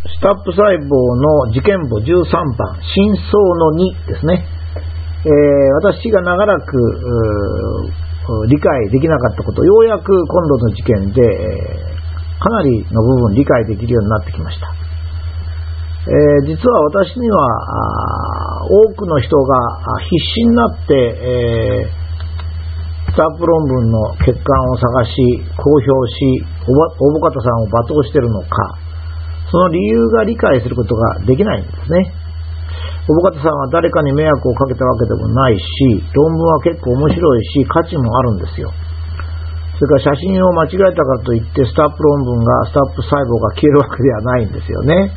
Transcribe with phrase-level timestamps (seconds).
[0.00, 4.48] スタップ細胞の事件簿13番、真相の2ですね。
[5.20, 6.72] えー、私が長らく
[8.48, 12.00] 理解できなかったこと、ようやく今度の事件で、え、
[12.40, 14.72] かなりの部分理解できるようになってきました。
[16.08, 24.40] えー、実は私には多くの人が必死になって、えー、スタップ論文の欠陥
[24.72, 28.78] を探し、公表し、大保方さんを罵倒しているのか、
[29.50, 32.14] その理由が理解することができないんですね。
[33.10, 35.64] 小保方さんは誰かに迷惑をかけたわけでもないし、
[36.14, 38.70] 論文は結構面白いし、価値もあるんですよ。
[39.80, 45.10] それから写真を間違えたからといって、スタップ論文が、スタップ細胞が消えるわけではないんですよね。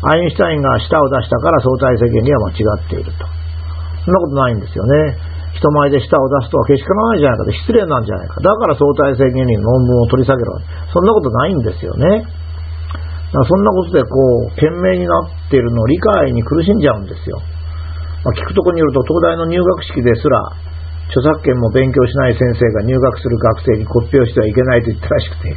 [0.00, 3.26] アインシュタインが舌を出したから相対性原理は間違っていると。
[4.04, 5.16] そんなことないんですよね。
[5.58, 8.40] 人前で舌を出すとはけしからないじゃないかと、失礼なんじゃないか。
[8.40, 10.64] だから相対性原理の論文を取り下げるわけ。
[10.92, 12.24] そんなことないんですよね。
[13.42, 17.42] そんなことでこう、懸命になっているのを理解に苦しんじゃうんですよ。
[18.22, 20.38] まあ、聞くとこによると、東大の入学式ですら、
[21.10, 25.50] 著作権も勉強しない先生が入学する学生に骨表してはいけないと言ったらしくて、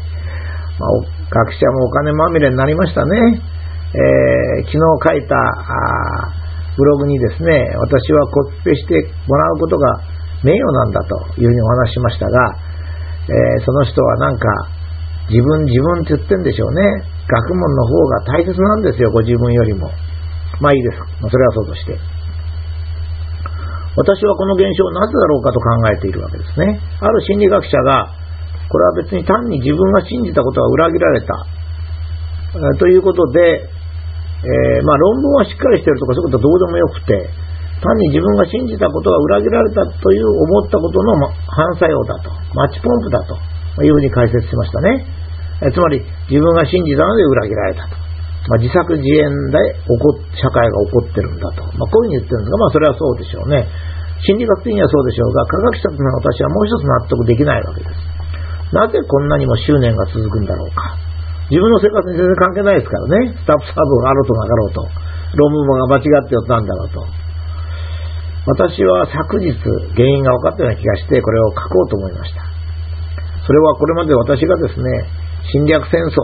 [0.81, 0.89] まあ、
[1.29, 3.41] 学者もお金まみれになりましたね。
[3.93, 5.37] えー、昨日書いた
[6.75, 8.93] ブログにですね、私は骨表して
[9.27, 10.01] もらうことが
[10.43, 12.37] 名誉なんだというふうにお話ししましたが、
[13.27, 14.47] えー、その人はなんか
[15.27, 17.03] 自分自分って言ってんでしょうね。
[17.27, 19.91] 学問の方が大切なんですよ、ご自分よりも。
[20.63, 20.99] まあいいです。
[21.19, 21.99] ま、それはそうとして。
[23.97, 26.79] 私はこの現象をなぜだろうかと考えているわけですね。
[27.01, 28.13] ある心理学者が、
[28.69, 31.33] これは別に単に自分が信じたことが裏切られた。
[32.75, 37.29] えということで、えー、まあ論文はしっかりしてるとかそういうことはどうでもよくて、
[37.83, 43.35] 単に自分が信じたことが裏切られたという思ったことの反作用だと、マッチポンプだと
[43.83, 45.05] いうふうに解説しましたね。
[45.61, 48.07] えつまり自分が信じたので裏切られたと。
[48.47, 51.67] まあ、自作自演で起こ社会が起こってるんだと。
[51.75, 53.67] まあ、こういうふうに言ってるんですが、まあ、それはそうでしょうね。
[54.23, 58.17] 心理学的にはそうでしょうが、科学者とのは私はもう一つ納得できないわけです。
[58.71, 60.95] なぜこんなにも執念が続くんだろうか。
[61.51, 63.35] 自分の生活に全然関係ないですからね。
[63.35, 64.81] スタッフサーブがあろうとなかろうと。
[65.35, 67.03] 論文が間違って寄ったんだろうと。
[68.47, 69.51] 私は昨日
[69.95, 72.56] 原因が分かったような気がして、これを書こうと思いました。
[73.47, 74.83] それはこれまで私がですね、
[75.55, 76.19] 侵略戦争、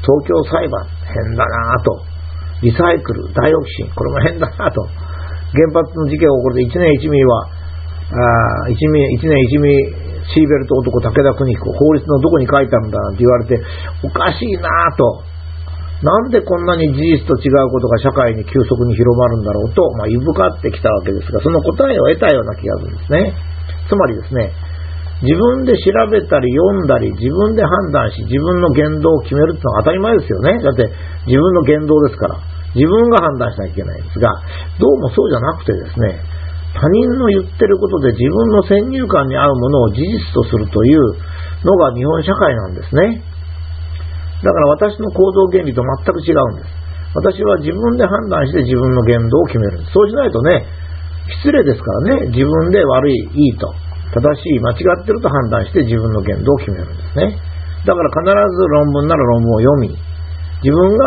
[0.00, 2.00] 東京裁判、変だなぁと。
[2.64, 4.88] リサイクル、ダイオキシン、これも変だなぁと。
[5.52, 7.44] 原発の事件が起こると1年1ミリは、
[8.64, 10.00] あ 1, ミ1年1ミリ
[10.32, 13.60] シーベルト男武田邦彦、法律のどこに書いてあるんだなんて言われて、
[14.04, 15.28] おかしいなぁと。
[16.00, 23.34] なんでこんなに事実と違うことが社会に急速に広まるんだろうと、まあ、いぶかってきたわけですが、その答えを得たような気がするんですね。
[23.88, 24.52] つまりですね、
[25.20, 30.62] 自分で調べたり読んだり自分で判断し自分の言動を決めるってのは当たり前ですよね。
[30.64, 30.88] だって
[31.28, 32.40] 自分の言動ですから。
[32.74, 34.30] 自分が判断しなきゃいけないんですが、
[34.78, 36.22] どうもそうじゃなくてですね、
[36.70, 41.02] 他人の言ってることで自分の先入観に合うものを事実とするという
[41.66, 43.22] のが日本社会なんですね。
[44.44, 46.80] だから私の行動原理と全く違うんです。
[47.12, 49.82] 私は自分で判断して自分の言動を決める。
[49.92, 50.64] そうしないとね、
[51.42, 53.74] 失礼ですからね、自分で悪い、いいと。
[54.10, 57.38] 正しい、間違ってると判断して自分の言動を決めるんですね。
[57.86, 59.94] だから必ず論文なら論文を読み、
[60.60, 61.06] 自分が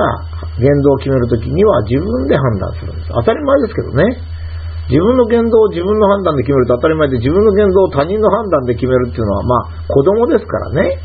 [0.58, 3.10] 言動を決めるときには自分で判断するんです。
[3.14, 4.34] 当たり前ですけどね。
[4.92, 11.00] 自分の言動を自分の判断で決めると当たり前で自分の言動を他人の判断で決めるっていうのはまあ子供ですからね。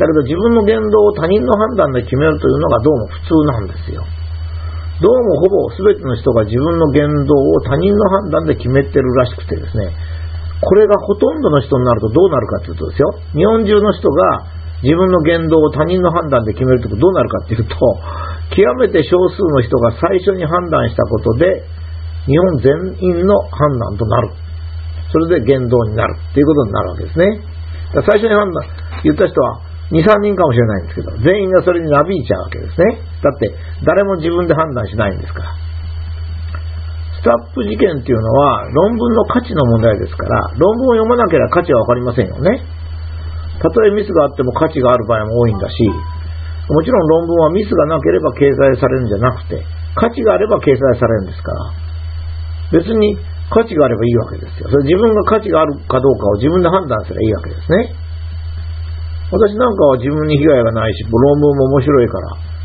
[0.00, 4.04] だけど自分の言動を他人の判断で決めるというのがどうも普通なんですよ。
[5.04, 9.92] どうもほぼ全ての人が自分の言動を他人の判断で決めてるらしくてですね、
[10.60, 14.46] これがほとんどの人になるとどうなるかというとですよ、日本中の人が
[14.82, 17.74] 自分の言動を他人の判断で決めるとどうなるかというと、
[18.54, 21.64] 極めて少数の人が最初に判断したことで、
[22.26, 24.30] 日本全員の判断となる。
[25.12, 27.40] それで言動になるっていうことになるわけですね。
[27.94, 28.64] だ最初に判断、
[29.04, 32.98] 言った人は2、3人かもしれないんですけど、全員がそれになびいちゃうわけですね。
[33.22, 33.54] だって、
[33.84, 35.65] 誰も自分で判断しないんですから。
[37.26, 42.62] タップ事件っていうのは論文の価値の問題ですから、論文を読まなければ価値はわかりませんよね。
[43.58, 45.74] たとえミスがあっても価値がある場合も多いんだし、
[46.70, 49.58] もちろん論文はミスがなければ掲載されるんじゃなくて、
[49.98, 53.18] 価値があれば掲載されるんですから、別に
[53.50, 54.70] 価値があればいいわけですよ。
[54.70, 57.94] それ自分が価値があるかどうかを自分で判断すればいいわけですね。
[59.30, 62.55] 私なんかは自分に被害がないし、論文も面白いから、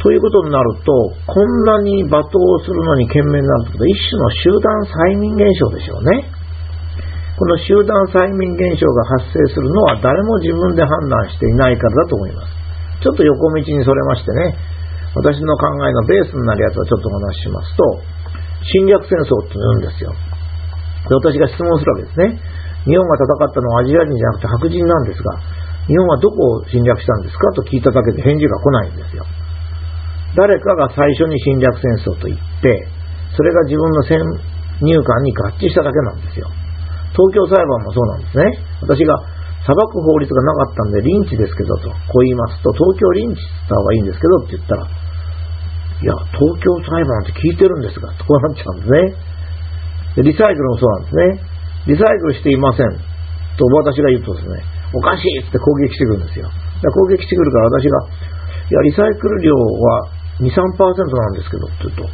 [0.00, 6.24] ということになると、こんなに罵倒するのに懸命になるということは、一種の集団催眠現象でしょうね。
[7.36, 12.52] この集団催眠現象が発生するのは誰も自分で判断していないからだと思います。
[13.00, 14.56] ちょっと横道にそれましてね、
[15.16, 18.00] 私の考えのベースになるやつをちょっとお話ししますと、
[18.72, 20.12] 侵略戦争って言うんですよ。
[21.08, 22.40] で私が質問するわけですね。
[22.84, 25.36] 日本が戦ったのはアジア人じゃなくて白人なんですが、
[25.88, 29.24] 日本はどこを侵略したんですかと聞いただけで返事が来ないんですよ。
[30.36, 32.88] 誰かが最初に侵略戦争と言って、
[33.36, 34.18] それが自分の先
[34.82, 36.46] 入観に合致しただけなんですよ。
[37.12, 38.46] 東京裁判もそうなんですね。
[38.82, 39.18] 私が
[39.66, 44.86] 裁く法律がなかったんで、リンチですけどと、こう言いますと、東京リンチした方がいいんですけどって言ったら、
[46.00, 49.30] いや、東京裁判って聞いてるんですが、こうなっちゃうんですね。
[50.16, 51.92] でリサイクルもそうなんですね。
[51.92, 52.88] リサイクルしていません。
[53.58, 54.64] と私が言うとですね、
[54.96, 56.48] おかしいって攻撃してくるんですよ。
[56.48, 60.08] 攻撃してくるから私が、いや、リサイクル量は
[60.40, 62.08] 2、3%なんですけどって言うと、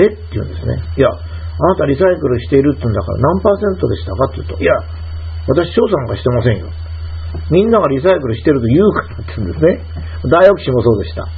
[0.00, 0.08] え？
[0.08, 0.80] って言うんですね。
[0.96, 4.24] いや、あなたリサイクルしているって言うんだから何パーセントでしたか？
[4.24, 4.72] って言うと、いや、
[5.48, 6.68] 私調査なんかしてませんよ。
[7.52, 9.84] みんながリサイクルしてると言うからって言うんですね。
[10.32, 11.28] 大オキシンもそうでした。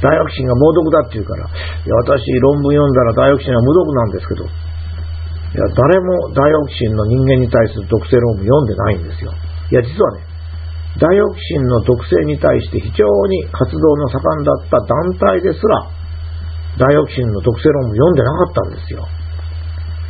[0.00, 1.52] 大オキシンが猛毒だって言うから、い
[1.84, 9.30] や、私論文読んだら大オキシンは無毒なんですけど、いや、誰も大オキシンの人間に対する毒性論文読んでないんですよ。
[9.70, 10.24] いや、実はね、
[11.00, 19.06] ダイオキシンの毒性に対して非常に活動の盛んだった団体ですら、ダイオキシンの毒性論文読んでなかったんですよ。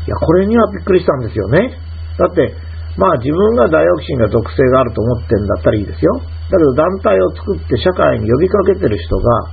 [0.07, 1.79] いや、これにはびっくりしたんですよね。
[2.19, 2.55] だって、
[2.99, 6.19] まあ自分がダイオキシンが毒性があると思ってんだったらいいですよ。
[6.51, 9.49] だけど団体を作って社会に呼びかけてる人が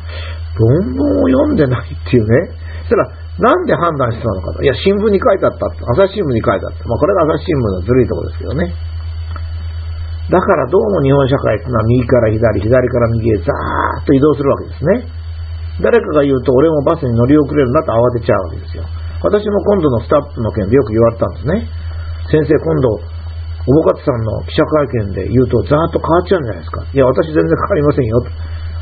[0.58, 2.52] 論文を読んでないっていうね。
[2.84, 3.08] そしたら、
[3.40, 4.64] なんで判断したのかと。
[4.64, 5.72] いや、新聞に書いてあった。
[5.96, 6.84] 朝日新聞に書いてあった。
[6.90, 8.89] まあこれが朝日新聞のずるいところですけどね。
[10.30, 15.10] だからどうも日本社会っていうのは右から左、左から右へザーッと移動するわけですね。
[15.81, 18.86] 誰かが言うと俺もバスに乗り遅れるなと慌てちゃうわけですよ。
[19.26, 21.66] 私も今度のスタッフの件でよく言われたんですね。
[22.30, 23.02] 先生、今度、
[23.66, 26.86] おぼかつさんの記者会見で言うと、ざーっと変わっちゃうんじゃないですか。
[26.86, 28.22] いや、私全然変わりませんよ。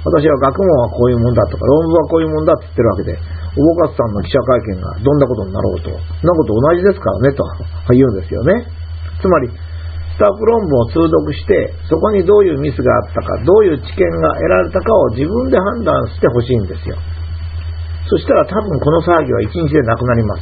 [0.03, 3.15] 私は学問はこういうもんだとか、論文はこういうもんだって言ってるわけで、
[3.55, 7.43] おぼかつさんの記者会見がどんなことになろうと、そんなこと同じですからね、と
[7.95, 8.67] 言うんですよね。
[9.23, 9.47] つまり、
[10.17, 16.97] スタッフ論文を通読して、そこにどういうミスがあったか、どういう知見が得られたかを自分で判断してほしいんですよ。
[18.09, 20.35] そしたら多分この騒ぎは一日でなくなりま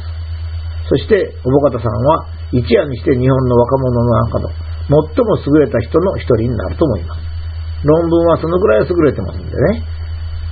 [0.88, 2.24] そして、おぼかたさんは
[2.56, 4.48] 一夜にして日本の若者の中の
[4.88, 7.20] 最も優れた人の一人になると思います。
[7.84, 9.84] 論文はそのぐらい優れてますんでね。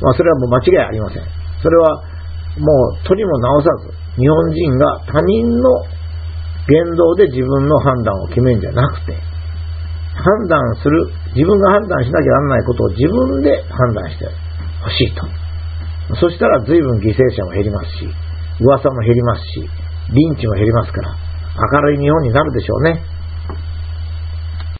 [0.03, 1.25] まあそれはもう間違いありません。
[1.63, 2.05] それは
[2.61, 3.89] もう取りも直さず、
[4.21, 5.71] 日本人が他人の
[6.69, 9.13] 言動で自分の判断を決めるんじゃなくて、
[10.15, 14.27] 判断する、自分が判断しなきゃならないことを自分で判断して
[14.83, 15.27] ほしいと。
[16.17, 18.09] そしたら随分犠牲者も減りますし、
[18.61, 19.69] 噂も減りますし、
[20.13, 21.17] リンチも減りますから、
[21.73, 23.14] 明るい日本になるでしょうね。